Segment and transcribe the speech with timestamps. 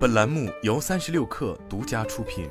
[0.00, 2.48] 本栏目由三十六氪独家出品。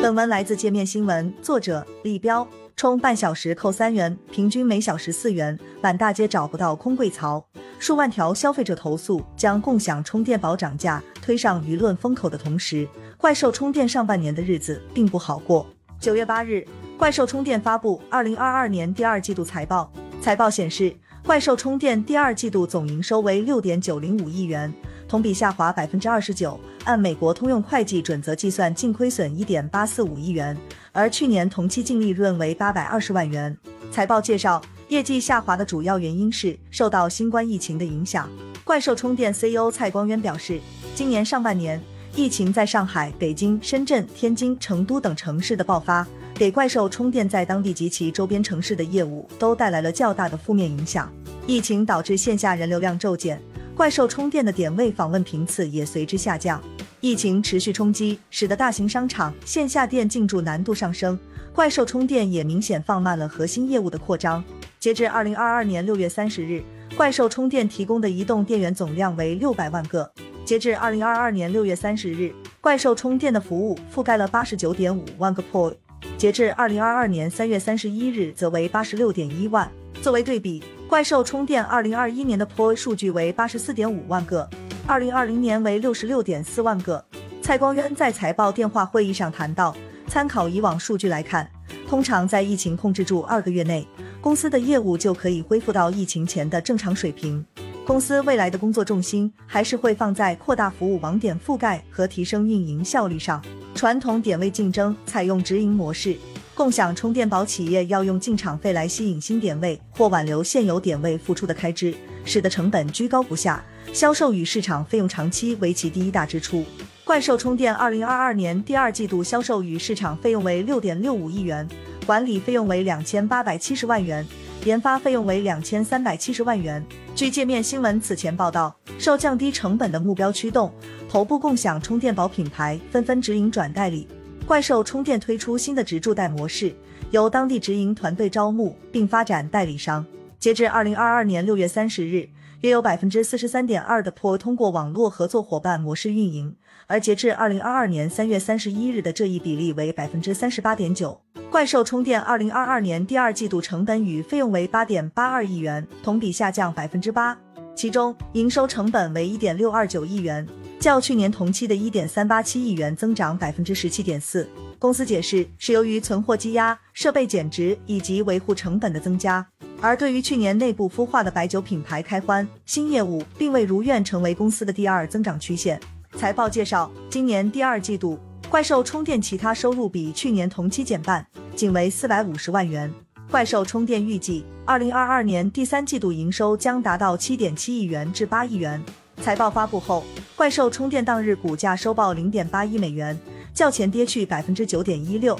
[0.00, 2.48] 本文来自界面新闻，作者李彪。
[2.76, 7.46] 充半小时扣三元，平均每小时四元，满大街找不到空柜槽。
[7.78, 15.66] 数万条消费者投诉将共享充电宝涨价推上舆论风口的同时，怪兽充电上半年的日子并不好过。
[16.00, 16.66] 九月八日，
[16.96, 20.96] 怪兽充电发布二零二二年第二季度财报，财报显示。
[21.24, 24.70] 怪兽充电第二季度总营收为六点九零五亿元，
[25.08, 26.60] 同比下滑百分之二十九。
[26.84, 30.54] 按美国通用会计准则计算，净亏损一点八四五亿元，
[30.92, 33.56] 而去年同期净利润为八百二十万元。
[33.90, 38.28] 财报介绍，业绩下滑的主要原因是受到新冠疫情的影响。
[38.62, 40.60] 怪兽充电 CEO 蔡光渊表示，
[40.94, 41.82] 今年上半年
[42.16, 46.06] 疫情在上海、北京、深圳、天津、成都等城市的爆发。
[46.32, 51.12] 给怪兽充电在当地及其周边城市的业务都带来了较大的负面影响。
[51.46, 53.40] 疫情导致线下人流量骤减，
[53.76, 56.60] 怪兽充电的点位访问频次也随之下降。
[57.00, 61.18] 疫情持续冲击，使得大型商场线下店进驻难度上升，
[61.52, 64.42] 怪兽充电也明显放慢了核心业务的扩张。
[64.80, 66.62] 截至二零二二年六月三十日，
[66.96, 70.10] 怪兽充电提供的移动电源总量为六百万个。
[70.44, 75.74] 截至二零二二年六月三十日，怪兽充电的服务覆盖了八十九点五万个 POI。
[76.18, 79.70] 截至二零二二年三月三十一日，则为八十六点一万。
[80.02, 84.46] 作为对比，怪兽充电二零二一年的 POI 数据为八十四点五万个，
[84.86, 87.02] 二零二零年为六十六点四万个。
[87.40, 89.74] 蔡光渊在财报电话会议上谈到，
[90.08, 91.50] 参考以往数据来看，
[91.88, 93.86] 通常在疫情控制住二个月内，
[94.20, 97.42] 公司的业务就可以恢复到疫情前的正常水平。
[97.86, 103.42] 公司未来的工作重心还是会放在扩大服务网点覆盖和提升运营效率上。
[103.74, 106.16] 传统点位竞争采用直营模式，
[106.54, 113.62] 共享充电宝企业要用进场费来吸引新点位或挽留现有点位付出的开支，使得成本居高不下，
[113.92, 116.64] 销售与市场费用长期为其第一大支出。
[117.04, 121.68] 怪兽充电二零二二年第二季度销售与市场费用为六点六五亿元，
[122.06, 124.26] 管理费用为两千八百七十万元。
[124.64, 126.82] 研发费用为两千三百七十万元。
[127.14, 130.72] 据界面新闻此前报道，受降低成本的目标驱动，
[131.06, 134.08] 头部共享充电宝品牌纷纷直营转代理。
[134.46, 136.74] 怪兽充电推出新的直驻代模式，
[137.10, 140.04] 由当地直营团队招募并发展代理商。
[140.38, 142.26] 截至二零二二年六月三十日。
[142.64, 151.20] 约有百分之四十三点二的 POI 通过网络合作伙伴模式运营，而截至二零二二年三月三十一日的这一比例为百分之三十八点九。
[151.50, 157.38] 怪兽充电二零二二年第二季度成本与费用为八点八二亿元，同比下降百分之八，
[157.74, 160.48] 其中营收成本为一点六二九亿元，
[160.80, 164.48] 较去年同期的一点三八七亿元增长百分之十七点四。
[164.78, 169.46] 公司解释是由于存货积压、设备减值以及维护成本的增加。
[169.84, 175.78] 而对于去年内部孵化的白酒品牌开欢新业务，并未如愿成为公司的第二增长曲线。
[176.16, 178.18] 财报介绍，今年第二季度
[178.48, 182.90] 怪兽充电其他收入比去年同期减半，仅为四百五十万元。
[183.30, 188.82] 怪兽充电预计，二零二二年第三季度营收将达到七点七亿元至八亿元。
[189.20, 190.02] 财报发布后，
[190.34, 193.14] 怪兽充电当日股价收报零点八一美元，
[193.52, 195.38] 较前跌去百分之九点一六。